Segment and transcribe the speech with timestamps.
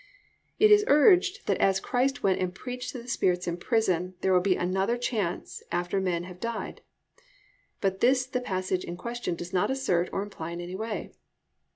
[0.31, 4.15] "+ It is urged that as Christ went and preached to the spirits in prison
[4.21, 6.81] there will be another chance after men have died.
[7.81, 11.13] But this the passage in question does not assert or imply in any way.